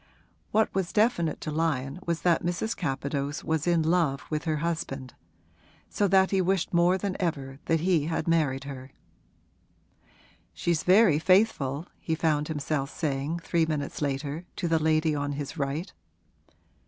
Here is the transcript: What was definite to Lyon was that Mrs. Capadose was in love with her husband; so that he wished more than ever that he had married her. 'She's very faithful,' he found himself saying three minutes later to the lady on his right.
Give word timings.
What 0.49 0.73
was 0.73 0.91
definite 0.91 1.39
to 1.41 1.51
Lyon 1.51 1.99
was 2.07 2.23
that 2.23 2.41
Mrs. 2.43 2.75
Capadose 2.75 3.43
was 3.43 3.67
in 3.67 3.83
love 3.83 4.23
with 4.31 4.45
her 4.45 4.55
husband; 4.57 5.13
so 5.91 6.07
that 6.07 6.31
he 6.31 6.41
wished 6.41 6.73
more 6.73 6.97
than 6.97 7.15
ever 7.19 7.59
that 7.65 7.81
he 7.81 8.05
had 8.05 8.27
married 8.27 8.63
her. 8.63 8.89
'She's 10.55 10.81
very 10.81 11.19
faithful,' 11.19 11.85
he 11.99 12.15
found 12.15 12.47
himself 12.47 12.89
saying 12.89 13.41
three 13.43 13.67
minutes 13.67 14.01
later 14.01 14.45
to 14.55 14.67
the 14.67 14.79
lady 14.81 15.13
on 15.13 15.33
his 15.33 15.55
right. 15.59 15.93